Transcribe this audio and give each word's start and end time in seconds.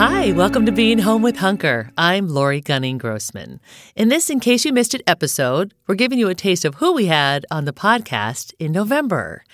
Hi, 0.00 0.32
welcome 0.32 0.64
to 0.64 0.72
Being 0.72 1.00
Home 1.00 1.20
with 1.20 1.36
Hunker. 1.36 1.90
I'm 1.98 2.26
Laurie 2.26 2.62
Gunning 2.62 2.96
Grossman. 2.96 3.60
In 3.94 4.08
this 4.08 4.30
In 4.30 4.40
Case 4.40 4.64
You 4.64 4.72
Missed 4.72 4.94
It 4.94 5.02
episode, 5.06 5.74
we're 5.86 5.94
giving 5.94 6.18
you 6.18 6.30
a 6.30 6.34
taste 6.34 6.64
of 6.64 6.76
who 6.76 6.94
we 6.94 7.04
had 7.04 7.44
on 7.50 7.66
the 7.66 7.74
podcast 7.74 8.54
in 8.58 8.72
November. 8.72 9.44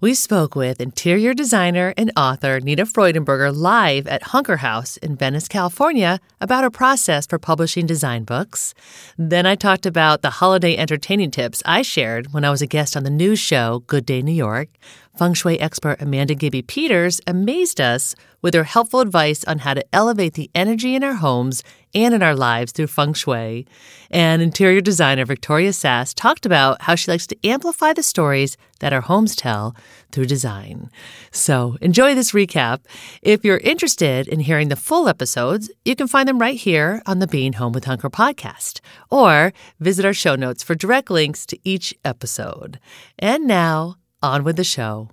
We 0.00 0.14
spoke 0.14 0.54
with 0.54 0.80
interior 0.80 1.34
designer 1.34 1.92
and 1.96 2.12
author 2.16 2.60
Nina 2.60 2.84
Freudenberger 2.84 3.52
live 3.52 4.06
at 4.06 4.22
Hunker 4.22 4.58
House 4.58 4.96
in 4.98 5.16
Venice, 5.16 5.48
California, 5.48 6.20
about 6.40 6.62
her 6.62 6.70
process 6.70 7.26
for 7.26 7.40
publishing 7.40 7.84
design 7.84 8.22
books. 8.22 8.74
Then 9.18 9.44
I 9.44 9.56
talked 9.56 9.86
about 9.86 10.22
the 10.22 10.30
holiday 10.30 10.76
entertaining 10.76 11.32
tips 11.32 11.64
I 11.66 11.82
shared 11.82 12.32
when 12.32 12.44
I 12.44 12.50
was 12.50 12.62
a 12.62 12.68
guest 12.68 12.96
on 12.96 13.02
the 13.02 13.10
news 13.10 13.40
show 13.40 13.82
Good 13.88 14.06
Day 14.06 14.22
New 14.22 14.30
York. 14.30 14.68
Feng 15.16 15.32
Shui 15.32 15.58
expert 15.58 16.02
Amanda 16.02 16.34
Gibby 16.34 16.60
Peters 16.60 17.22
amazed 17.26 17.80
us 17.80 18.14
with 18.42 18.52
her 18.52 18.64
helpful 18.64 19.00
advice 19.00 19.44
on 19.44 19.60
how 19.60 19.72
to 19.72 19.84
elevate 19.92 20.34
the 20.34 20.50
energy 20.54 20.94
in 20.94 21.02
our 21.02 21.14
homes 21.14 21.62
and 21.94 22.14
in 22.14 22.22
our 22.22 22.34
lives 22.34 22.72
through 22.72 22.88
feng 22.88 23.14
shui. 23.14 23.66
And 24.10 24.42
interior 24.42 24.82
designer 24.82 25.24
Victoria 25.24 25.72
Sass 25.72 26.12
talked 26.12 26.44
about 26.44 26.82
how 26.82 26.96
she 26.96 27.10
likes 27.10 27.26
to 27.28 27.48
amplify 27.48 27.94
the 27.94 28.02
stories 28.02 28.58
that 28.80 28.92
our 28.92 29.00
homes 29.00 29.34
tell 29.34 29.74
through 30.12 30.26
design. 30.26 30.90
So 31.30 31.78
enjoy 31.80 32.14
this 32.14 32.32
recap. 32.32 32.80
If 33.22 33.42
you're 33.42 33.56
interested 33.58 34.28
in 34.28 34.40
hearing 34.40 34.68
the 34.68 34.76
full 34.76 35.08
episodes, 35.08 35.70
you 35.86 35.96
can 35.96 36.08
find 36.08 36.28
them 36.28 36.38
right 36.38 36.58
here 36.58 37.00
on 37.06 37.20
the 37.20 37.26
Being 37.26 37.54
Home 37.54 37.72
with 37.72 37.86
Hunker 37.86 38.10
podcast, 38.10 38.80
or 39.10 39.54
visit 39.80 40.04
our 40.04 40.12
show 40.12 40.36
notes 40.36 40.62
for 40.62 40.74
direct 40.74 41.10
links 41.10 41.46
to 41.46 41.58
each 41.64 41.94
episode. 42.04 42.78
And 43.18 43.46
now, 43.46 43.96
on 44.22 44.44
with 44.44 44.56
the 44.56 44.64
show. 44.64 45.08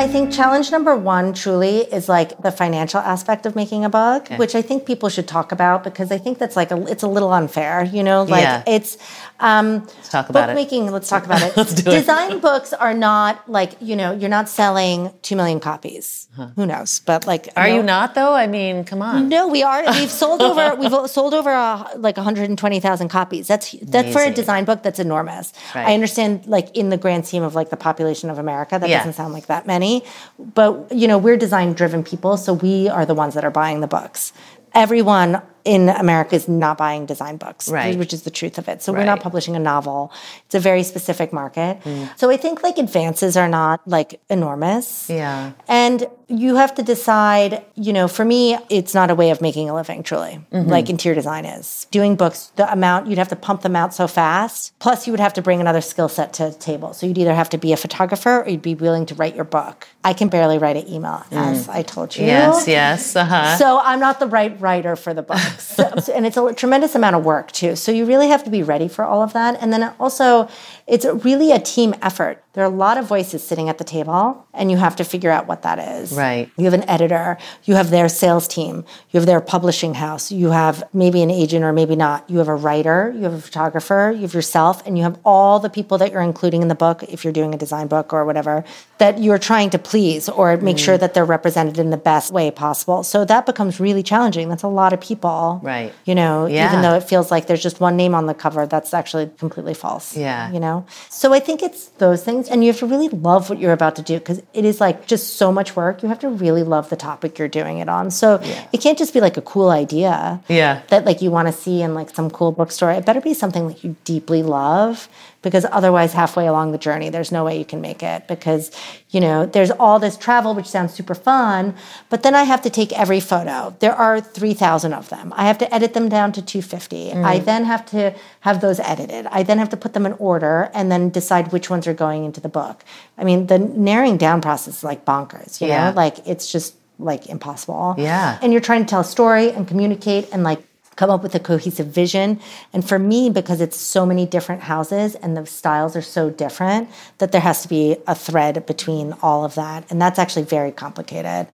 I 0.00 0.06
think 0.06 0.32
challenge 0.32 0.72
number 0.72 0.96
one 0.96 1.34
truly 1.34 1.80
is 1.80 2.08
like 2.08 2.40
the 2.40 2.50
financial 2.50 3.00
aspect 3.00 3.44
of 3.44 3.54
making 3.54 3.84
a 3.84 3.90
book, 3.90 4.22
okay. 4.22 4.38
which 4.38 4.54
I 4.54 4.62
think 4.62 4.86
people 4.86 5.10
should 5.10 5.28
talk 5.28 5.52
about 5.52 5.84
because 5.84 6.10
I 6.10 6.16
think 6.16 6.38
that's 6.38 6.56
like 6.56 6.70
a, 6.70 6.82
it's 6.86 7.02
a 7.02 7.06
little 7.06 7.30
unfair, 7.34 7.84
you 7.84 8.02
know, 8.02 8.22
like 8.22 8.40
yeah. 8.40 8.62
it's 8.66 8.96
um, 9.40 9.84
let's 9.84 10.08
talk 10.08 10.28
about 10.28 10.48
bookmaking. 10.48 10.86
It. 10.86 10.90
Let's 10.90 11.08
talk 11.08 11.24
about 11.24 11.42
it. 11.42 11.56
let's 11.56 11.74
do 11.74 11.90
Design 11.90 12.32
it. 12.32 12.42
books 12.42 12.72
are 12.72 12.94
not 12.94 13.50
like 13.50 13.76
you 13.80 13.96
know 13.96 14.12
you're 14.12 14.30
not 14.30 14.48
selling 14.48 15.12
two 15.22 15.36
million 15.36 15.60
copies. 15.60 16.28
Huh. 16.36 16.48
Who 16.56 16.66
knows? 16.66 17.00
But 17.00 17.26
like, 17.26 17.48
are 17.56 17.68
you, 17.68 17.76
you 17.76 17.82
not 17.82 18.14
though? 18.14 18.32
I 18.32 18.46
mean, 18.46 18.84
come 18.84 19.02
on. 19.02 19.28
No, 19.28 19.48
we 19.48 19.62
are. 19.62 19.84
We've 19.92 20.10
sold 20.10 20.42
over. 20.42 20.76
we've 20.76 21.10
sold 21.10 21.34
over 21.34 21.50
a, 21.50 21.90
like 21.96 22.16
120,000 22.16 23.08
copies. 23.08 23.48
That's 23.48 23.72
that 23.72 24.12
for 24.12 24.22
a 24.22 24.30
design 24.30 24.64
book. 24.64 24.82
That's 24.82 24.98
enormous. 24.98 25.52
Right. 25.74 25.88
I 25.88 25.94
understand, 25.94 26.46
like 26.46 26.74
in 26.76 26.90
the 26.90 26.96
grand 26.96 27.26
scheme 27.26 27.42
of 27.42 27.54
like 27.54 27.70
the 27.70 27.76
population 27.76 28.30
of 28.30 28.38
America, 28.38 28.78
that 28.78 28.88
yeah. 28.88 28.98
doesn't 28.98 29.14
sound 29.14 29.32
like 29.32 29.46
that 29.46 29.66
many. 29.66 30.04
But, 30.38 30.92
you 30.92 31.08
know, 31.08 31.18
we're 31.18 31.36
design 31.36 31.72
driven 31.72 32.04
people, 32.04 32.36
so 32.36 32.52
we 32.52 32.88
are 32.88 33.04
the 33.04 33.14
ones 33.14 33.34
that 33.34 33.44
are 33.44 33.50
buying 33.50 33.80
the 33.80 33.86
books. 33.86 34.32
Everyone 34.74 35.42
in 35.64 35.88
America 35.88 36.34
is 36.34 36.48
not 36.48 36.78
buying 36.78 37.06
design 37.06 37.36
books, 37.36 37.68
right. 37.68 37.98
which 37.98 38.12
is 38.12 38.22
the 38.22 38.30
truth 38.30 38.58
of 38.58 38.68
it. 38.68 38.82
So 38.82 38.92
right. 38.92 39.00
we're 39.00 39.06
not 39.06 39.20
publishing 39.20 39.56
a 39.56 39.58
novel. 39.58 40.12
It's 40.46 40.54
a 40.54 40.60
very 40.60 40.82
specific 40.82 41.32
market. 41.32 41.80
Mm. 41.82 42.18
So 42.18 42.30
I 42.30 42.36
think 42.36 42.62
like 42.62 42.78
advances 42.78 43.36
are 43.36 43.48
not 43.48 43.86
like 43.86 44.20
enormous. 44.30 45.10
Yeah. 45.10 45.52
And 45.68 46.06
you 46.30 46.54
have 46.54 46.74
to 46.76 46.82
decide, 46.82 47.64
you 47.74 47.92
know, 47.92 48.06
for 48.06 48.24
me, 48.24 48.56
it's 48.68 48.94
not 48.94 49.10
a 49.10 49.16
way 49.16 49.30
of 49.30 49.40
making 49.40 49.68
a 49.68 49.74
living, 49.74 50.04
truly, 50.04 50.40
mm-hmm. 50.52 50.70
like 50.70 50.88
interior 50.88 51.16
design 51.16 51.44
is. 51.44 51.88
Doing 51.90 52.14
books, 52.14 52.52
the 52.54 52.70
amount, 52.72 53.08
you'd 53.08 53.18
have 53.18 53.28
to 53.28 53.36
pump 53.36 53.62
them 53.62 53.74
out 53.74 53.92
so 53.92 54.06
fast. 54.06 54.72
Plus, 54.78 55.08
you 55.08 55.12
would 55.12 55.18
have 55.18 55.32
to 55.34 55.42
bring 55.42 55.60
another 55.60 55.80
skill 55.80 56.08
set 56.08 56.32
to 56.34 56.50
the 56.50 56.52
table. 56.52 56.94
So 56.94 57.06
you'd 57.06 57.18
either 57.18 57.34
have 57.34 57.50
to 57.50 57.58
be 57.58 57.72
a 57.72 57.76
photographer 57.76 58.42
or 58.42 58.48
you'd 58.48 58.62
be 58.62 58.76
willing 58.76 59.06
to 59.06 59.14
write 59.16 59.34
your 59.34 59.44
book. 59.44 59.88
I 60.04 60.12
can 60.12 60.28
barely 60.28 60.58
write 60.58 60.76
an 60.76 60.88
email, 60.88 61.24
mm. 61.30 61.36
as 61.36 61.68
I 61.68 61.82
told 61.82 62.16
you. 62.16 62.26
Yes, 62.26 62.68
yes. 62.68 63.16
Uh-huh. 63.16 63.56
So 63.56 63.80
I'm 63.82 63.98
not 63.98 64.20
the 64.20 64.28
right 64.28 64.58
writer 64.60 64.94
for 64.94 65.12
the 65.12 65.22
book. 65.22 65.38
so, 65.58 65.84
and 66.14 66.26
it's 66.26 66.36
a 66.36 66.52
tremendous 66.54 66.94
amount 66.94 67.16
of 67.16 67.24
work 67.24 67.50
too. 67.50 67.74
So 67.74 67.90
you 67.90 68.04
really 68.04 68.28
have 68.28 68.44
to 68.44 68.50
be 68.50 68.62
ready 68.62 68.86
for 68.86 69.04
all 69.04 69.22
of 69.22 69.32
that. 69.32 69.60
And 69.60 69.72
then 69.72 69.92
also, 69.98 70.48
it's 70.86 71.04
really 71.04 71.50
a 71.50 71.58
team 71.58 71.94
effort. 72.02 72.42
There 72.52 72.64
are 72.64 72.66
a 72.66 72.76
lot 72.76 72.98
of 72.98 73.06
voices 73.06 73.46
sitting 73.46 73.68
at 73.68 73.78
the 73.78 73.84
table, 73.84 74.44
and 74.52 74.72
you 74.72 74.76
have 74.76 74.96
to 74.96 75.04
figure 75.04 75.30
out 75.30 75.46
what 75.46 75.62
that 75.62 75.78
is. 75.78 76.12
Right. 76.12 76.19
You 76.56 76.64
have 76.64 76.74
an 76.74 76.88
editor, 76.88 77.38
you 77.64 77.74
have 77.74 77.90
their 77.90 78.08
sales 78.08 78.46
team, 78.46 78.84
you 79.10 79.18
have 79.18 79.26
their 79.26 79.40
publishing 79.40 79.94
house, 79.94 80.30
you 80.30 80.50
have 80.50 80.84
maybe 80.92 81.22
an 81.22 81.30
agent 81.30 81.64
or 81.64 81.72
maybe 81.72 81.96
not. 81.96 82.28
You 82.28 82.38
have 82.38 82.48
a 82.48 82.54
writer, 82.54 83.12
you 83.16 83.22
have 83.22 83.34
a 83.34 83.40
photographer, 83.40 84.12
you 84.14 84.22
have 84.22 84.34
yourself, 84.34 84.86
and 84.86 84.96
you 84.96 85.04
have 85.04 85.18
all 85.24 85.60
the 85.60 85.70
people 85.70 85.98
that 85.98 86.12
you're 86.12 86.22
including 86.22 86.62
in 86.62 86.68
the 86.68 86.74
book, 86.74 87.02
if 87.04 87.24
you're 87.24 87.32
doing 87.32 87.54
a 87.54 87.58
design 87.58 87.86
book 87.86 88.12
or 88.12 88.24
whatever, 88.24 88.64
that 88.98 89.18
you're 89.18 89.38
trying 89.38 89.70
to 89.70 89.78
please 89.78 90.28
or 90.28 90.56
make 90.58 90.76
mm. 90.76 90.84
sure 90.84 90.98
that 90.98 91.14
they're 91.14 91.24
represented 91.24 91.78
in 91.78 91.90
the 91.90 91.96
best 91.96 92.32
way 92.32 92.50
possible. 92.50 93.02
So 93.02 93.24
that 93.24 93.46
becomes 93.46 93.80
really 93.80 94.02
challenging. 94.02 94.48
That's 94.48 94.62
a 94.62 94.68
lot 94.68 94.92
of 94.92 95.00
people. 95.00 95.60
Right. 95.62 95.92
You 96.04 96.14
know, 96.14 96.46
yeah. 96.46 96.68
even 96.68 96.82
though 96.82 96.94
it 96.94 97.04
feels 97.04 97.30
like 97.30 97.46
there's 97.46 97.62
just 97.62 97.80
one 97.80 97.96
name 97.96 98.14
on 98.14 98.26
the 98.26 98.34
cover, 98.34 98.66
that's 98.66 98.92
actually 98.92 99.30
completely 99.38 99.74
false. 99.74 100.16
Yeah. 100.16 100.52
You 100.52 100.60
know? 100.60 100.86
So 101.08 101.32
I 101.32 101.40
think 101.40 101.62
it's 101.62 101.86
those 101.98 102.22
things 102.22 102.48
and 102.48 102.62
you 102.62 102.70
have 102.70 102.78
to 102.80 102.86
really 102.86 103.08
love 103.08 103.48
what 103.48 103.58
you're 103.58 103.72
about 103.72 103.96
to 103.96 104.02
do 104.02 104.18
because 104.18 104.42
it 104.52 104.64
is 104.64 104.80
like 104.80 105.06
just 105.06 105.36
so 105.36 105.50
much 105.50 105.76
work. 105.76 106.02
You 106.02 106.09
have 106.10 106.18
to 106.20 106.28
really 106.28 106.62
love 106.62 106.90
the 106.90 106.96
topic 106.96 107.38
you're 107.38 107.48
doing 107.48 107.78
it 107.78 107.88
on. 107.88 108.10
So 108.10 108.38
yeah. 108.42 108.68
it 108.72 108.80
can't 108.82 108.98
just 108.98 109.14
be 109.14 109.20
like 109.20 109.36
a 109.36 109.42
cool 109.42 109.70
idea. 109.70 110.42
Yeah. 110.48 110.82
That 110.88 111.04
like 111.04 111.22
you 111.22 111.30
want 111.30 111.48
to 111.48 111.52
see 111.52 111.82
in 111.82 111.94
like 111.94 112.10
some 112.10 112.30
cool 112.30 112.52
bookstore. 112.52 112.90
It 112.92 113.06
better 113.06 113.20
be 113.20 113.34
something 113.34 113.68
that 113.68 113.82
you 113.82 113.96
deeply 114.04 114.42
love 114.42 115.08
because 115.42 115.64
otherwise 115.70 116.12
halfway 116.12 116.46
along 116.46 116.72
the 116.72 116.78
journey 116.78 117.08
there's 117.08 117.32
no 117.32 117.44
way 117.44 117.58
you 117.58 117.64
can 117.64 117.80
make 117.80 118.02
it 118.02 118.26
because 118.28 118.70
you 119.10 119.20
know 119.20 119.46
there's 119.46 119.70
all 119.70 119.98
this 119.98 120.16
travel 120.16 120.54
which 120.54 120.66
sounds 120.66 120.92
super 120.92 121.14
fun 121.14 121.74
but 122.08 122.22
then 122.22 122.34
i 122.34 122.42
have 122.42 122.60
to 122.60 122.70
take 122.70 122.92
every 122.92 123.20
photo 123.20 123.74
there 123.80 123.94
are 123.94 124.20
3000 124.20 124.92
of 124.92 125.08
them 125.08 125.32
i 125.36 125.46
have 125.46 125.58
to 125.58 125.74
edit 125.74 125.94
them 125.94 126.08
down 126.08 126.32
to 126.32 126.42
250 126.42 127.10
mm. 127.10 127.24
i 127.24 127.38
then 127.38 127.64
have 127.64 127.84
to 127.86 128.14
have 128.40 128.60
those 128.60 128.80
edited 128.80 129.26
i 129.26 129.42
then 129.42 129.58
have 129.58 129.68
to 129.68 129.76
put 129.76 129.94
them 129.94 130.04
in 130.04 130.12
order 130.14 130.70
and 130.74 130.92
then 130.92 131.08
decide 131.08 131.52
which 131.52 131.70
ones 131.70 131.86
are 131.86 131.94
going 131.94 132.24
into 132.24 132.40
the 132.40 132.48
book 132.48 132.84
i 133.16 133.24
mean 133.24 133.46
the 133.46 133.58
narrowing 133.58 134.16
down 134.16 134.40
process 134.40 134.78
is 134.78 134.84
like 134.84 135.04
bonkers 135.04 135.60
you 135.60 135.68
yeah. 135.68 135.90
know 135.90 135.96
like 136.00 136.26
it's 136.26 136.50
just 136.50 136.74
like 136.98 137.26
impossible. 137.26 137.94
Yeah. 137.98 138.38
And 138.42 138.52
you're 138.52 138.62
trying 138.70 138.84
to 138.86 138.88
tell 138.88 139.00
a 139.00 139.10
story 139.18 139.50
and 139.50 139.68
communicate 139.68 140.28
and 140.32 140.42
like 140.42 140.62
come 140.96 141.10
up 141.10 141.22
with 141.22 141.34
a 141.34 141.40
cohesive 141.40 141.88
vision. 141.88 142.40
And 142.72 142.86
for 142.86 142.98
me, 142.98 143.28
because 143.28 143.60
it's 143.60 143.76
so 143.76 144.06
many 144.06 144.24
different 144.26 144.62
houses 144.62 145.14
and 145.14 145.36
the 145.36 145.44
styles 145.44 145.94
are 145.96 146.02
so 146.02 146.30
different, 146.30 146.88
that 147.18 147.32
there 147.32 147.40
has 147.42 147.62
to 147.62 147.68
be 147.68 147.96
a 148.06 148.14
thread 148.14 148.64
between 148.66 149.14
all 149.22 149.44
of 149.44 149.54
that. 149.56 149.84
And 149.90 150.00
that's 150.00 150.18
actually 150.18 150.44
very 150.44 150.72
complicated. 150.72 151.48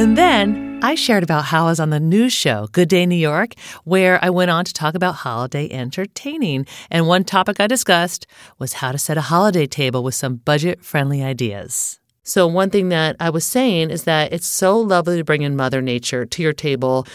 And 0.00 0.16
then 0.16 0.67
I 0.80 0.94
shared 0.94 1.24
about 1.24 1.46
how 1.46 1.66
I 1.66 1.70
was 1.70 1.80
on 1.80 1.90
the 1.90 1.98
news 1.98 2.32
show, 2.32 2.68
Good 2.70 2.88
Day 2.88 3.04
New 3.04 3.16
York, 3.16 3.54
where 3.82 4.24
I 4.24 4.30
went 4.30 4.52
on 4.52 4.64
to 4.64 4.72
talk 4.72 4.94
about 4.94 5.16
holiday 5.16 5.68
entertaining. 5.70 6.66
And 6.88 7.08
one 7.08 7.24
topic 7.24 7.58
I 7.58 7.66
discussed 7.66 8.28
was 8.60 8.74
how 8.74 8.92
to 8.92 8.98
set 8.98 9.18
a 9.18 9.22
holiday 9.22 9.66
table 9.66 10.04
with 10.04 10.14
some 10.14 10.36
budget 10.36 10.84
friendly 10.84 11.22
ideas. 11.22 11.98
So, 12.22 12.46
one 12.46 12.70
thing 12.70 12.90
that 12.90 13.16
I 13.18 13.28
was 13.28 13.44
saying 13.44 13.90
is 13.90 14.04
that 14.04 14.32
it's 14.32 14.46
so 14.46 14.78
lovely 14.78 15.16
to 15.16 15.24
bring 15.24 15.42
in 15.42 15.56
Mother 15.56 15.82
Nature 15.82 16.24
to 16.26 16.42
your 16.42 16.52
table 16.52 17.06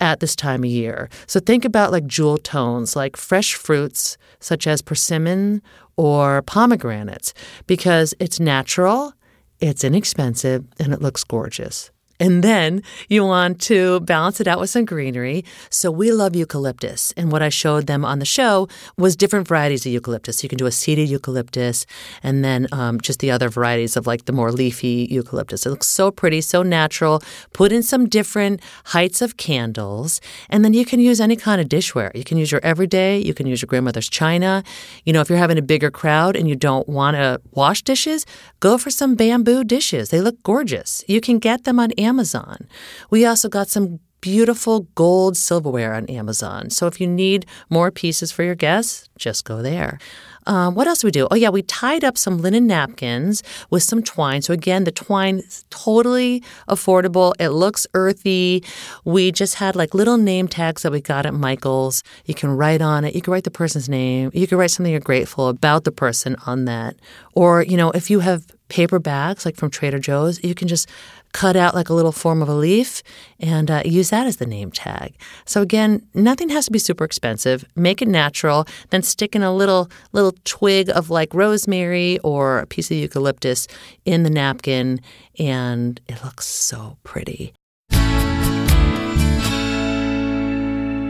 at 0.00 0.20
this 0.20 0.34
time 0.34 0.64
of 0.64 0.70
year. 0.70 1.08
So, 1.26 1.38
think 1.38 1.64
about 1.64 1.92
like 1.92 2.06
jewel 2.06 2.38
tones, 2.38 2.96
like 2.96 3.16
fresh 3.16 3.54
fruits 3.54 4.18
such 4.40 4.66
as 4.66 4.82
persimmon 4.82 5.62
or 5.96 6.42
pomegranates, 6.42 7.34
because 7.66 8.14
it's 8.18 8.40
natural, 8.40 9.12
it's 9.60 9.84
inexpensive, 9.84 10.64
and 10.80 10.92
it 10.92 11.00
looks 11.00 11.22
gorgeous. 11.22 11.90
And 12.22 12.44
then 12.44 12.84
you 13.08 13.24
want 13.24 13.60
to 13.62 13.98
balance 14.00 14.40
it 14.40 14.46
out 14.46 14.60
with 14.60 14.70
some 14.70 14.84
greenery. 14.84 15.44
So 15.70 15.90
we 15.90 16.12
love 16.12 16.36
eucalyptus. 16.36 17.12
And 17.16 17.32
what 17.32 17.42
I 17.42 17.48
showed 17.48 17.88
them 17.88 18.04
on 18.04 18.20
the 18.20 18.24
show 18.24 18.68
was 18.96 19.16
different 19.16 19.48
varieties 19.48 19.84
of 19.84 19.92
eucalyptus. 19.92 20.44
You 20.44 20.48
can 20.48 20.56
do 20.56 20.66
a 20.66 20.70
seeded 20.70 21.08
eucalyptus 21.08 21.84
and 22.22 22.44
then 22.44 22.68
um, 22.70 23.00
just 23.00 23.18
the 23.18 23.32
other 23.32 23.48
varieties 23.48 23.96
of 23.96 24.06
like 24.06 24.26
the 24.26 24.32
more 24.32 24.52
leafy 24.52 25.08
eucalyptus. 25.10 25.66
It 25.66 25.70
looks 25.70 25.88
so 25.88 26.12
pretty, 26.12 26.40
so 26.42 26.62
natural. 26.62 27.24
Put 27.54 27.72
in 27.72 27.82
some 27.82 28.08
different 28.08 28.60
heights 28.84 29.20
of 29.20 29.36
candles. 29.36 30.20
And 30.48 30.64
then 30.64 30.74
you 30.74 30.84
can 30.84 31.00
use 31.00 31.20
any 31.20 31.34
kind 31.34 31.60
of 31.60 31.66
dishware. 31.68 32.14
You 32.14 32.22
can 32.22 32.38
use 32.38 32.52
your 32.52 32.60
everyday, 32.62 33.18
you 33.18 33.34
can 33.34 33.48
use 33.48 33.62
your 33.62 33.66
grandmother's 33.66 34.08
china. 34.08 34.62
You 35.04 35.12
know, 35.12 35.22
if 35.22 35.28
you're 35.28 35.38
having 35.38 35.58
a 35.58 35.62
bigger 35.62 35.90
crowd 35.90 36.36
and 36.36 36.48
you 36.48 36.54
don't 36.54 36.88
want 36.88 37.16
to 37.16 37.40
wash 37.50 37.82
dishes, 37.82 38.26
go 38.60 38.78
for 38.78 38.90
some 38.90 39.16
bamboo 39.16 39.64
dishes. 39.64 40.10
They 40.10 40.20
look 40.20 40.40
gorgeous. 40.44 41.04
You 41.08 41.20
can 41.20 41.40
get 41.40 41.64
them 41.64 41.80
on 41.80 41.90
Amazon. 41.98 42.11
Amazon. 42.12 42.68
We 43.08 43.24
also 43.24 43.48
got 43.48 43.68
some 43.68 43.98
beautiful 44.20 44.80
gold 44.94 45.36
silverware 45.36 45.94
on 45.94 46.04
Amazon. 46.06 46.70
So 46.70 46.86
if 46.86 47.00
you 47.00 47.06
need 47.06 47.46
more 47.70 47.90
pieces 47.90 48.30
for 48.30 48.42
your 48.44 48.54
guests, 48.54 49.08
just 49.16 49.44
go 49.44 49.62
there. 49.62 49.98
Um, 50.46 50.74
what 50.74 50.86
else 50.86 51.00
do 51.00 51.06
we 51.06 51.12
do? 51.12 51.28
Oh, 51.30 51.36
yeah, 51.36 51.50
we 51.50 51.62
tied 51.62 52.04
up 52.04 52.18
some 52.18 52.38
linen 52.38 52.66
napkins 52.66 53.42
with 53.70 53.82
some 53.82 54.02
twine. 54.02 54.42
So, 54.42 54.52
again, 54.52 54.84
the 54.84 54.90
twine 54.90 55.38
is 55.38 55.64
totally 55.70 56.42
affordable. 56.68 57.32
It 57.38 57.50
looks 57.50 57.86
earthy. 57.94 58.64
We 59.04 59.30
just 59.30 59.54
had 59.54 59.76
like 59.76 59.94
little 59.94 60.18
name 60.18 60.48
tags 60.48 60.82
that 60.82 60.92
we 60.92 61.00
got 61.00 61.26
at 61.26 61.34
Michael's. 61.34 62.02
You 62.26 62.34
can 62.34 62.50
write 62.50 62.82
on 62.82 63.04
it. 63.04 63.14
You 63.14 63.22
can 63.22 63.32
write 63.32 63.44
the 63.44 63.52
person's 63.52 63.88
name. 63.88 64.30
You 64.34 64.46
can 64.48 64.58
write 64.58 64.72
something 64.72 64.90
you're 64.90 65.00
grateful 65.00 65.48
about 65.48 65.84
the 65.84 65.92
person 65.92 66.36
on 66.44 66.64
that. 66.64 66.96
Or, 67.34 67.62
you 67.62 67.76
know, 67.76 67.90
if 67.92 68.10
you 68.10 68.20
have 68.20 68.44
paper 68.72 68.98
bags 68.98 69.44
like 69.44 69.54
from 69.54 69.68
Trader 69.70 69.98
Joe's, 69.98 70.42
you 70.42 70.54
can 70.54 70.66
just 70.66 70.88
cut 71.32 71.56
out 71.56 71.74
like 71.74 71.90
a 71.90 71.94
little 71.94 72.10
form 72.10 72.40
of 72.40 72.48
a 72.48 72.54
leaf 72.54 73.02
and 73.38 73.70
uh, 73.70 73.82
use 73.84 74.08
that 74.08 74.26
as 74.26 74.38
the 74.38 74.46
name 74.46 74.70
tag. 74.70 75.14
So 75.44 75.60
again, 75.60 76.06
nothing 76.14 76.48
has 76.48 76.64
to 76.66 76.70
be 76.70 76.78
super 76.78 77.04
expensive. 77.04 77.66
Make 77.76 78.00
it 78.00 78.08
natural, 78.08 78.66
then 78.88 79.02
stick 79.02 79.36
in 79.36 79.42
a 79.42 79.54
little 79.54 79.90
little 80.12 80.34
twig 80.44 80.88
of 80.88 81.10
like 81.10 81.34
rosemary 81.34 82.18
or 82.20 82.60
a 82.60 82.66
piece 82.66 82.90
of 82.90 82.96
eucalyptus 82.96 83.68
in 84.06 84.22
the 84.22 84.30
napkin 84.30 85.00
and 85.38 86.00
it 86.08 86.24
looks 86.24 86.46
so 86.46 86.96
pretty. 87.04 87.52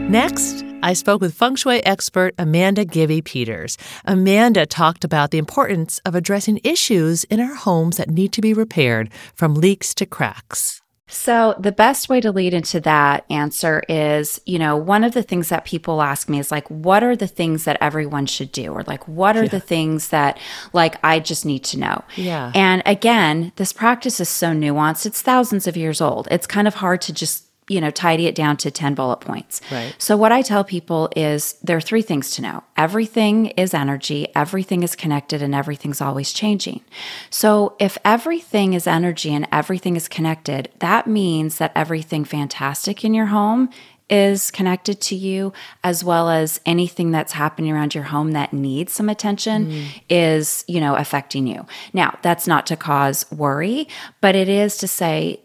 Next, 0.09 0.63
I 0.83 0.93
spoke 0.93 1.21
with 1.21 1.33
feng 1.33 1.55
shui 1.55 1.83
expert 1.85 2.35
Amanda 2.37 2.85
Gibby 2.85 3.21
Peters. 3.21 3.77
Amanda 4.05 4.65
talked 4.65 5.03
about 5.03 5.31
the 5.31 5.37
importance 5.37 5.99
of 6.05 6.13
addressing 6.13 6.59
issues 6.63 7.23
in 7.23 7.39
our 7.39 7.55
homes 7.55 7.97
that 7.97 8.09
need 8.09 8.31
to 8.33 8.41
be 8.41 8.53
repaired, 8.53 9.09
from 9.33 9.55
leaks 9.55 9.93
to 9.95 10.05
cracks. 10.05 10.81
So, 11.07 11.55
the 11.59 11.71
best 11.71 12.09
way 12.09 12.21
to 12.21 12.31
lead 12.31 12.53
into 12.53 12.79
that 12.81 13.25
answer 13.29 13.83
is, 13.87 14.41
you 14.45 14.57
know, 14.57 14.75
one 14.75 15.03
of 15.03 15.13
the 15.13 15.21
things 15.21 15.49
that 15.49 15.63
people 15.63 16.01
ask 16.01 16.27
me 16.27 16.39
is 16.39 16.51
like, 16.51 16.67
what 16.69 17.03
are 17.03 17.15
the 17.15 17.27
things 17.27 17.65
that 17.65 17.77
everyone 17.81 18.25
should 18.25 18.51
do? 18.51 18.73
Or 18.73 18.83
like, 18.83 19.07
what 19.07 19.37
are 19.37 19.43
yeah. 19.43 19.49
the 19.49 19.59
things 19.59 20.09
that, 20.09 20.39
like, 20.73 20.95
I 21.03 21.19
just 21.19 21.45
need 21.45 21.63
to 21.65 21.79
know? 21.79 22.03
Yeah. 22.15 22.51
And 22.55 22.81
again, 22.85 23.51
this 23.57 23.71
practice 23.71 24.19
is 24.19 24.29
so 24.29 24.47
nuanced. 24.47 25.05
It's 25.05 25.21
thousands 25.21 25.67
of 25.67 25.77
years 25.77 26.01
old. 26.01 26.27
It's 26.31 26.47
kind 26.47 26.67
of 26.67 26.75
hard 26.75 27.01
to 27.01 27.13
just 27.13 27.45
you 27.73 27.81
know, 27.81 27.89
tidy 27.89 28.27
it 28.27 28.35
down 28.35 28.55
to 28.57 28.69
10 28.69 28.93
bullet 28.93 29.17
points. 29.17 29.59
Right. 29.71 29.95
So, 29.97 30.15
what 30.15 30.31
I 30.31 30.41
tell 30.41 30.63
people 30.63 31.09
is 31.15 31.53
there 31.63 31.75
are 31.75 31.81
three 31.81 32.03
things 32.03 32.31
to 32.31 32.41
know 32.41 32.63
everything 32.77 33.47
is 33.47 33.73
energy, 33.73 34.27
everything 34.35 34.83
is 34.83 34.95
connected, 34.95 35.41
and 35.41 35.55
everything's 35.55 36.01
always 36.01 36.31
changing. 36.31 36.81
So, 37.29 37.75
if 37.79 37.97
everything 38.05 38.73
is 38.73 38.85
energy 38.85 39.33
and 39.33 39.47
everything 39.51 39.95
is 39.95 40.07
connected, 40.07 40.69
that 40.79 41.07
means 41.07 41.57
that 41.57 41.71
everything 41.75 42.23
fantastic 42.23 43.03
in 43.03 43.13
your 43.13 43.27
home 43.27 43.69
is 44.09 44.51
connected 44.51 45.01
to 45.01 45.15
you, 45.15 45.53
as 45.83 46.03
well 46.03 46.29
as 46.29 46.61
anything 46.65 47.09
that's 47.09 47.33
happening 47.33 47.71
around 47.71 47.95
your 47.95 48.03
home 48.03 48.33
that 48.33 48.53
needs 48.53 48.93
some 48.93 49.09
attention 49.09 49.65
mm. 49.67 49.87
is, 50.09 50.63
you 50.67 50.79
know, 50.79 50.95
affecting 50.95 51.47
you. 51.47 51.65
Now, 51.93 52.19
that's 52.21 52.45
not 52.45 52.67
to 52.67 52.75
cause 52.75 53.25
worry, 53.31 53.87
but 54.21 54.35
it 54.35 54.49
is 54.49 54.77
to 54.77 54.87
say, 54.87 55.39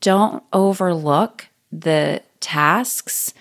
don't 0.00 0.42
overlook 0.52 1.46
the 1.72 2.22
tasks 2.40 3.32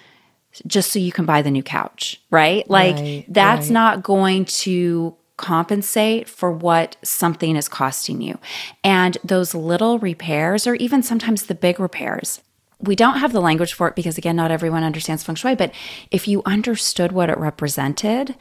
just 0.68 0.92
so 0.92 1.00
you 1.00 1.12
can 1.12 1.26
buy 1.26 1.42
the 1.42 1.52
new 1.52 1.64
couch, 1.64 2.22
right? 2.30 2.70
Like 2.70 2.96
right, 2.96 3.26
that's 3.28 3.68
right. 3.68 3.74
not 3.74 4.04
going 4.04 4.46
to 4.46 5.16
compensate 5.38 6.30
for 6.30 6.52
what 6.52 6.98
something 7.04 7.56
is 7.56 7.68
costing 7.68 8.22
you. 8.22 8.38
And 8.84 9.18
those 9.24 9.56
little 9.56 9.98
repairs, 10.00 10.68
or 10.68 10.76
even 10.76 11.02
sometimes 11.02 11.44
the 11.44 11.56
big 11.56 11.80
repairs, 11.80 12.42
we 12.80 12.96
don't 12.96 13.18
have 13.18 13.34
the 13.34 13.42
language 13.42 13.74
for 13.74 13.88
it 13.88 13.96
because, 13.96 14.18
again, 14.18 14.36
not 14.36 14.52
everyone 14.52 14.84
understands 14.84 15.24
feng 15.24 15.36
shui. 15.36 15.56
But 15.56 15.74
if 16.10 16.28
you 16.28 16.42
understood 16.46 17.12
what 17.12 17.30
it 17.30 17.38
represented, 17.38 18.36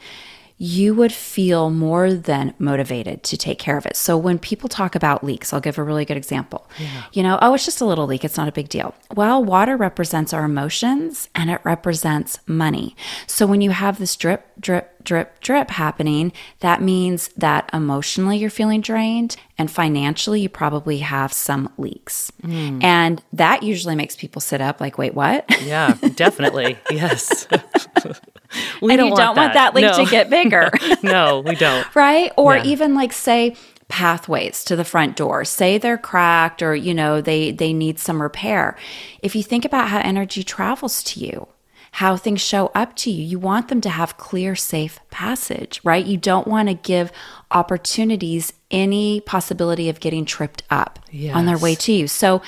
you 0.63 0.93
would 0.93 1.11
feel 1.11 1.71
more 1.71 2.13
than 2.13 2.53
motivated 2.59 3.23
to 3.23 3.35
take 3.35 3.57
care 3.57 3.79
of 3.79 3.85
it. 3.87 3.95
So 3.95 4.15
when 4.15 4.37
people 4.37 4.69
talk 4.69 4.93
about 4.93 5.23
leaks, 5.23 5.51
I'll 5.51 5.59
give 5.59 5.79
a 5.79 5.83
really 5.83 6.05
good 6.05 6.17
example. 6.17 6.69
Yeah. 6.77 7.05
You 7.13 7.23
know, 7.23 7.39
oh, 7.41 7.55
it's 7.55 7.65
just 7.65 7.81
a 7.81 7.85
little 7.85 8.05
leak, 8.05 8.23
it's 8.23 8.37
not 8.37 8.47
a 8.47 8.51
big 8.51 8.69
deal. 8.69 8.93
Well, 9.15 9.43
water 9.43 9.75
represents 9.75 10.33
our 10.33 10.45
emotions 10.45 11.29
and 11.33 11.49
it 11.49 11.61
represents 11.63 12.37
money. 12.45 12.95
So 13.25 13.47
when 13.47 13.61
you 13.61 13.71
have 13.71 13.97
this 13.97 14.15
drip, 14.15 14.45
drip, 14.59 15.03
drip, 15.03 15.39
drip 15.39 15.71
happening, 15.71 16.31
that 16.59 16.79
means 16.79 17.29
that 17.29 17.67
emotionally 17.73 18.37
you're 18.37 18.51
feeling 18.51 18.81
drained 18.81 19.37
and 19.57 19.71
financially 19.71 20.41
you 20.41 20.49
probably 20.49 20.99
have 20.99 21.33
some 21.33 21.73
leaks. 21.79 22.31
Mm. 22.43 22.83
And 22.83 23.23
that 23.33 23.63
usually 23.63 23.95
makes 23.95 24.15
people 24.15 24.41
sit 24.41 24.61
up 24.61 24.79
like, 24.79 24.99
wait, 24.99 25.15
what? 25.15 25.43
Yeah, 25.63 25.95
definitely. 26.13 26.77
yes. 26.91 27.47
we 28.81 28.93
and 28.93 28.99
don't 28.99 29.07
you 29.07 29.11
want 29.11 29.17
don't 29.17 29.35
that. 29.35 29.41
want 29.41 29.53
that 29.53 29.75
leak 29.75 29.85
no. 29.85 30.03
to 30.05 30.09
get 30.09 30.29
bigger. 30.29 30.69
no, 31.03 31.39
we 31.41 31.55
don't. 31.55 31.87
Right? 31.95 32.31
Or 32.37 32.55
yeah. 32.55 32.63
even 32.63 32.95
like 32.95 33.13
say 33.13 33.55
pathways 33.87 34.63
to 34.63 34.75
the 34.75 34.85
front 34.85 35.15
door. 35.17 35.43
Say 35.45 35.77
they're 35.77 35.97
cracked 35.97 36.61
or 36.61 36.73
you 36.73 36.93
know 36.93 37.21
they 37.21 37.51
they 37.51 37.73
need 37.73 37.99
some 37.99 38.21
repair. 38.21 38.77
If 39.21 39.35
you 39.35 39.43
think 39.43 39.65
about 39.65 39.89
how 39.89 39.99
energy 39.99 40.43
travels 40.43 41.03
to 41.03 41.19
you, 41.19 41.47
how 41.91 42.15
things 42.15 42.41
show 42.41 42.71
up 42.73 42.95
to 42.95 43.11
you. 43.11 43.23
You 43.23 43.37
want 43.37 43.67
them 43.67 43.81
to 43.81 43.89
have 43.89 44.17
clear, 44.17 44.55
safe 44.55 44.99
passage, 45.09 45.81
right? 45.83 46.05
You 46.05 46.17
don't 46.17 46.47
want 46.47 46.69
to 46.69 46.73
give 46.73 47.11
opportunities 47.51 48.53
any 48.71 49.19
possibility 49.21 49.89
of 49.89 49.99
getting 49.99 50.23
tripped 50.23 50.63
up 50.69 50.99
yes. 51.11 51.35
on 51.35 51.45
their 51.45 51.57
way 51.57 51.75
to 51.75 51.91
you. 51.91 52.07
So, 52.07 52.41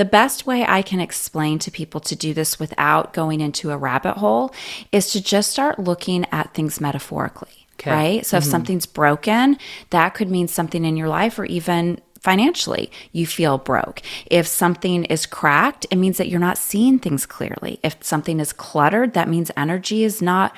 the 0.00 0.04
best 0.06 0.46
way 0.46 0.64
I 0.66 0.80
can 0.80 0.98
explain 0.98 1.58
to 1.58 1.70
people 1.70 2.00
to 2.00 2.16
do 2.16 2.32
this 2.32 2.58
without 2.58 3.12
going 3.12 3.42
into 3.42 3.70
a 3.70 3.76
rabbit 3.76 4.16
hole 4.16 4.50
is 4.92 5.12
to 5.12 5.22
just 5.22 5.50
start 5.50 5.78
looking 5.78 6.24
at 6.32 6.54
things 6.54 6.80
metaphorically. 6.80 7.66
Okay. 7.74 7.90
Right. 7.90 8.26
So, 8.26 8.38
mm-hmm. 8.38 8.42
if 8.42 8.50
something's 8.50 8.86
broken, 8.86 9.58
that 9.90 10.14
could 10.14 10.30
mean 10.30 10.48
something 10.48 10.86
in 10.86 10.96
your 10.96 11.08
life 11.08 11.38
or 11.38 11.44
even 11.44 12.00
financially, 12.18 12.90
you 13.12 13.26
feel 13.26 13.58
broke. 13.58 14.00
If 14.30 14.46
something 14.46 15.04
is 15.04 15.26
cracked, 15.26 15.84
it 15.90 15.96
means 15.96 16.16
that 16.16 16.28
you're 16.28 16.40
not 16.40 16.56
seeing 16.56 16.98
things 16.98 17.26
clearly. 17.26 17.78
If 17.82 18.02
something 18.02 18.40
is 18.40 18.54
cluttered, 18.54 19.12
that 19.12 19.28
means 19.28 19.50
energy 19.54 20.02
is 20.02 20.22
not 20.22 20.56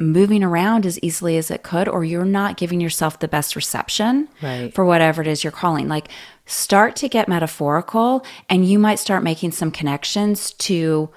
moving 0.00 0.42
around 0.42 0.84
as 0.84 0.98
easily 1.00 1.36
as 1.36 1.48
it 1.48 1.62
could, 1.62 1.86
or 1.86 2.02
you're 2.02 2.24
not 2.24 2.56
giving 2.56 2.80
yourself 2.80 3.20
the 3.20 3.28
best 3.28 3.54
reception 3.54 4.28
right. 4.42 4.74
for 4.74 4.84
whatever 4.84 5.22
it 5.22 5.28
is 5.28 5.44
you're 5.44 5.52
calling. 5.52 5.86
Like, 5.86 6.08
start 6.50 6.96
to 6.96 7.08
get 7.08 7.28
metaphorical, 7.28 8.24
and 8.48 8.66
you 8.66 8.78
might 8.78 8.98
start 8.98 9.22
making 9.22 9.52
some 9.52 9.70
connections 9.70 10.52
to, 10.54 11.08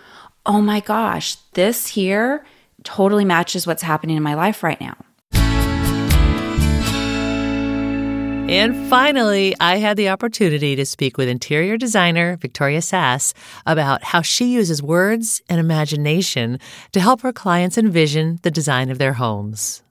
oh 0.45 0.61
my 0.61 0.79
gosh, 0.79 1.35
this 1.53 1.87
here 1.87 2.45
totally 2.83 3.25
matches 3.25 3.65
what's 3.65 3.81
happening 3.81 4.15
in 4.15 4.23
my 4.23 4.35
life 4.35 4.63
right 4.63 4.79
now. 4.79 4.95
And 8.49 8.87
finally, 8.87 9.55
I 9.59 9.77
had 9.77 9.97
the 9.97 10.09
opportunity 10.09 10.75
to 10.75 10.85
speak 10.85 11.17
with 11.17 11.27
interior 11.27 11.77
designer 11.77 12.35
Victoria 12.35 12.81
Sass 12.81 13.33
about 13.65 14.03
how 14.03 14.21
she 14.21 14.53
uses 14.53 14.83
words 14.83 15.41
and 15.49 15.59
imagination 15.59 16.59
to 16.91 16.99
help 16.99 17.21
her 17.21 17.33
clients 17.33 17.77
envision 17.77 18.39
the 18.43 18.51
design 18.51 18.91
of 18.91 18.99
their 18.99 19.13
homes. 19.13 19.81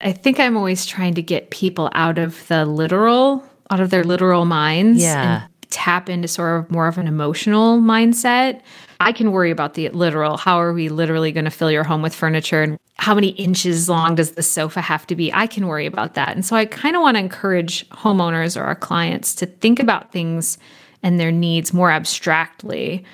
I 0.00 0.12
think 0.12 0.38
I'm 0.38 0.56
always 0.56 0.86
trying 0.86 1.14
to 1.14 1.22
get 1.22 1.50
people 1.50 1.90
out 1.94 2.18
of 2.18 2.46
the 2.48 2.66
literal, 2.66 3.42
out 3.70 3.80
of 3.80 3.90
their 3.90 4.04
literal 4.04 4.44
minds 4.44 5.02
Yeah. 5.02 5.42
and 5.42 5.50
tap 5.70 6.08
into 6.08 6.28
sort 6.28 6.60
of 6.60 6.70
more 6.70 6.86
of 6.86 6.96
an 6.98 7.06
emotional 7.08 7.78
mindset. 7.80 8.60
I 9.00 9.12
can 9.12 9.32
worry 9.32 9.50
about 9.50 9.74
the 9.74 9.88
literal. 9.90 10.36
How 10.36 10.56
are 10.60 10.72
we 10.72 10.88
literally 10.88 11.32
going 11.32 11.44
to 11.44 11.50
fill 11.50 11.70
your 11.70 11.84
home 11.84 12.00
with 12.02 12.14
furniture 12.14 12.62
and 12.62 12.78
how 12.98 13.14
many 13.14 13.28
inches 13.30 13.88
long 13.88 14.14
does 14.14 14.32
the 14.32 14.42
sofa 14.42 14.80
have 14.80 15.06
to 15.08 15.14
be? 15.16 15.32
I 15.32 15.46
can 15.46 15.66
worry 15.66 15.84
about 15.84 16.14
that. 16.14 16.30
And 16.30 16.46
so 16.46 16.56
I 16.56 16.64
kind 16.64 16.96
of 16.96 17.02
want 17.02 17.16
to 17.16 17.20
encourage 17.20 17.86
homeowners 17.90 18.58
or 18.58 18.64
our 18.64 18.74
clients 18.74 19.34
to 19.36 19.46
think 19.46 19.78
about 19.80 20.12
things 20.12 20.56
and 21.02 21.20
their 21.20 21.30
needs 21.32 21.74
more 21.74 21.90
abstractly. 21.90 23.04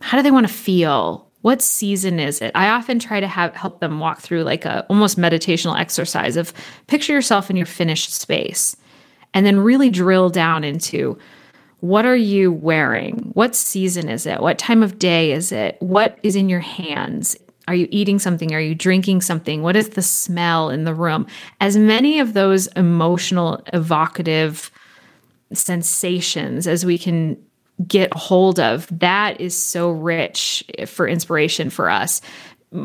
How 0.00 0.18
do 0.18 0.22
they 0.22 0.30
want 0.30 0.46
to 0.46 0.52
feel? 0.52 1.26
What 1.42 1.62
season 1.62 2.20
is 2.20 2.42
it? 2.42 2.52
I 2.54 2.68
often 2.68 2.98
try 2.98 3.18
to 3.20 3.26
have 3.26 3.54
help 3.56 3.80
them 3.80 3.98
walk 3.98 4.20
through 4.20 4.42
like 4.42 4.66
a 4.66 4.84
almost 4.90 5.18
meditational 5.18 5.78
exercise 5.78 6.36
of 6.36 6.52
picture 6.86 7.14
yourself 7.14 7.48
in 7.48 7.56
your 7.56 7.64
finished 7.66 8.12
space 8.12 8.76
and 9.34 9.46
then 9.46 9.60
really 9.60 9.90
drill 9.90 10.30
down 10.30 10.64
into 10.64 11.18
what 11.80 12.04
are 12.04 12.16
you 12.16 12.52
wearing? 12.52 13.30
What 13.32 13.56
season 13.56 14.08
is 14.08 14.26
it? 14.26 14.40
What 14.40 14.58
time 14.58 14.82
of 14.82 14.98
day 14.98 15.32
is 15.32 15.50
it? 15.50 15.76
What 15.80 16.18
is 16.22 16.36
in 16.36 16.48
your 16.48 16.60
hands? 16.60 17.36
Are 17.68 17.74
you 17.74 17.88
eating 17.90 18.18
something? 18.18 18.52
Are 18.52 18.60
you 18.60 18.74
drinking 18.74 19.22
something? 19.22 19.62
What 19.62 19.76
is 19.76 19.90
the 19.90 20.02
smell 20.02 20.70
in 20.70 20.84
the 20.84 20.94
room? 20.94 21.26
As 21.60 21.76
many 21.76 22.18
of 22.18 22.34
those 22.34 22.66
emotional, 22.68 23.62
evocative 23.72 24.70
sensations 25.52 26.66
as 26.66 26.84
we 26.84 26.98
can 26.98 27.36
get 27.86 28.12
hold 28.12 28.60
of, 28.60 28.86
that 28.98 29.40
is 29.40 29.56
so 29.56 29.90
rich 29.90 30.64
for 30.86 31.08
inspiration 31.08 31.70
for 31.70 31.88
us. 31.88 32.20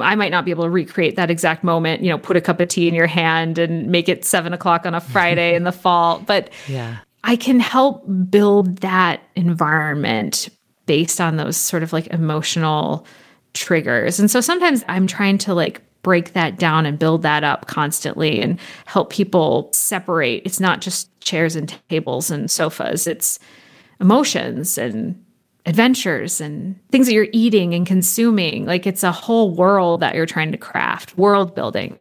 I 0.02 0.16
might 0.16 0.32
not 0.32 0.46
be 0.46 0.52
able 0.52 0.64
to 0.64 0.70
recreate 0.70 1.16
that 1.16 1.30
exact 1.30 1.64
moment, 1.64 2.02
you 2.02 2.10
know, 2.10 2.18
put 2.18 2.36
a 2.36 2.42
cup 2.42 2.60
of 2.60 2.70
tea 2.70 2.88
in 2.88 2.96
your 2.96 3.08
hand 3.08 3.60
and 3.60 3.88
make 3.88 4.10
it 4.10 4.26
seven 4.26 4.52
o'clock 4.54 4.86
on 4.86 4.96
a 4.96 5.02
Friday 5.14 5.56
in 5.56 5.64
the 5.64 5.72
fall. 5.72 6.20
But 6.20 6.50
Yeah. 6.68 6.98
I 7.24 7.36
can 7.36 7.60
help 7.60 8.06
build 8.30 8.78
that 8.78 9.24
environment 9.36 10.50
based 10.86 11.20
on 11.20 11.38
those 11.38 11.58
sort 11.58 11.82
of 11.82 11.92
like 11.92 12.06
emotional 12.08 13.08
triggers. 13.56 14.20
And 14.20 14.30
so 14.30 14.42
sometimes 14.42 14.84
I'm 14.88 15.08
trying 15.08 15.40
to 15.40 15.56
like 15.56 15.82
break 16.04 16.34
that 16.34 16.60
down 16.60 16.86
and 16.86 17.00
build 17.00 17.24
that 17.24 17.44
up 17.44 17.66
constantly 17.66 18.40
and 18.40 18.60
help 18.86 19.12
people 19.12 19.72
separate. 19.74 20.44
It's 20.46 20.60
not 20.60 20.82
just 20.82 21.10
chairs 21.20 21.56
and 21.56 21.74
tables 21.90 22.30
and 22.30 22.52
sofas, 22.52 23.08
it's 23.08 23.40
emotions 24.00 24.78
and 24.78 25.20
adventures 25.66 26.40
and 26.42 26.80
things 26.92 27.08
that 27.08 27.14
you're 27.14 27.28
eating 27.32 27.74
and 27.74 27.86
consuming. 27.88 28.66
Like 28.66 28.86
it's 28.86 29.04
a 29.04 29.12
whole 29.12 29.56
world 29.56 30.02
that 30.02 30.16
you're 30.16 30.26
trying 30.26 30.52
to 30.52 30.58
craft, 30.58 31.18
world 31.18 31.56
building. 31.56 32.00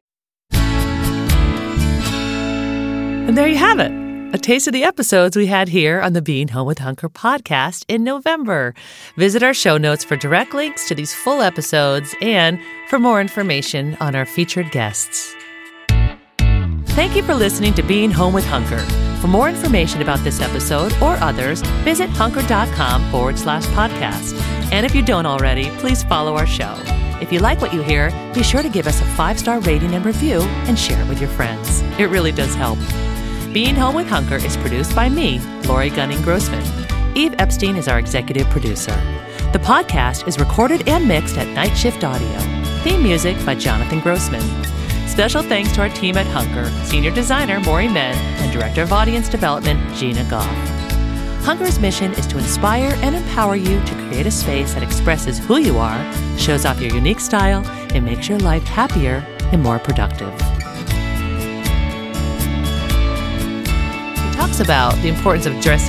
And 3.27 3.39
there 3.39 3.49
you 3.49 3.57
have 3.57 3.81
it. 3.81 3.91
A 4.35 4.39
taste 4.39 4.67
of 4.67 4.73
the 4.73 4.83
episodes 4.83 5.37
we 5.37 5.47
had 5.47 5.69
here 5.69 6.01
on 6.01 6.13
the 6.13 6.21
Being 6.21 6.49
Home 6.49 6.67
with 6.67 6.79
Hunker 6.79 7.09
podcast 7.09 7.85
in 7.87 8.03
November. 8.03 8.75
Visit 9.17 9.45
our 9.45 9.55
show 9.55 9.79
notes 9.79 10.03
for 10.03 10.17
direct 10.17 10.53
links 10.53 10.89
to 10.89 10.95
these 10.95 11.15
full 11.15 11.41
episodes 11.41 12.15
and 12.21 12.59
for 12.89 12.99
more 12.99 13.21
information 13.21 13.97
on 14.01 14.17
our 14.17 14.27
featured 14.27 14.73
guests. 14.73 15.35
Thank 16.95 17.17
you 17.17 17.25
for 17.25 17.35
listening 17.35 17.75
to 17.75 17.83
Being 17.83 18.13
Home 18.13 18.33
with 18.33 18.45
Hunker. 18.45 18.79
For 19.21 19.27
more 19.27 19.49
information 19.49 20.01
about 20.01 20.21
this 20.21 20.41
episode 20.41 20.93
or 21.03 21.17
others, 21.17 21.61
visit 21.83 22.09
hunker.com 22.09 23.11
forward 23.11 23.37
slash 23.37 23.65
podcast. 23.67 24.41
And 24.71 24.87
if 24.87 24.95
you 24.95 25.03
don't 25.03 25.27
already, 25.27 25.71
please 25.79 26.05
follow 26.05 26.37
our 26.37 26.47
show. 26.47 26.73
If 27.21 27.33
you 27.33 27.41
like 27.41 27.61
what 27.61 27.75
you 27.75 27.83
hear, 27.83 28.13
be 28.33 28.45
sure 28.45 28.63
to 28.63 28.69
give 28.69 28.87
us 28.87 29.01
a 29.01 29.05
five 29.17 29.41
star 29.41 29.59
rating 29.61 29.93
and 29.97 30.07
review 30.07 30.43
and 30.69 30.79
share 30.79 31.03
it 31.03 31.09
with 31.09 31.21
your 31.21 31.31
friends. 31.31 31.81
It 31.99 32.11
really 32.11 32.31
does 32.31 32.55
help. 32.55 32.79
Being 33.53 33.75
Home 33.75 33.97
with 33.97 34.07
Hunker 34.07 34.37
is 34.37 34.57
produced 34.57 34.95
by 34.95 35.09
me, 35.09 35.41
Laurie 35.67 35.91
Gunning 35.91 36.23
Grossman. 36.23 36.63
Eve 37.17 37.35
Epstein 37.39 37.75
is 37.75 37.89
our 37.89 37.99
executive 37.99 38.49
producer. 38.51 38.95
The 39.53 39.59
podcast 39.59 40.29
is 40.29 40.39
recorded 40.39 40.89
and 40.89 41.09
mixed 41.09 41.39
at 41.39 41.49
Night 41.49 41.77
Shift 41.77 42.05
Audio. 42.05 42.39
Theme 42.85 43.03
music 43.03 43.37
by 43.45 43.57
Jonathan 43.57 43.99
Grossman. 43.99 44.43
Special 45.15 45.43
thanks 45.45 45.71
to 45.71 45.81
our 45.81 45.89
team 45.91 46.17
at 46.17 46.27
Hunker, 46.27 46.69
senior 46.85 47.13
designer 47.13 47.61
Maury 47.61 47.87
Men, 47.87 48.17
and 48.43 48.53
director 48.53 48.83
of 48.83 48.93
audience 48.93 49.29
development 49.29 49.79
Gina 49.95 50.29
Goff. 50.29 50.45
Hunker's 51.45 51.79
mission 51.79 52.11
is 52.15 52.27
to 52.27 52.37
inspire 52.37 52.97
and 52.97 53.15
empower 53.15 53.55
you 53.55 53.81
to 53.85 53.95
create 54.09 54.27
a 54.27 54.31
space 54.33 54.75
that 54.75 54.83
expresses 54.83 55.39
who 55.39 55.59
you 55.59 55.79
are, 55.79 56.13
shows 56.37 56.65
off 56.65 56.81
your 56.81 56.93
unique 56.93 57.21
style, 57.21 57.65
and 57.95 58.05
makes 58.05 58.29
your 58.29 58.41
life 58.41 58.65
happier 58.65 59.25
and 59.53 59.63
more 59.63 59.79
productive. 59.79 60.33
He 64.17 64.37
talks 64.37 64.59
about 64.59 64.97
the 64.97 65.11
importance 65.11 65.47
of 65.47 65.61
dress. 65.61 65.89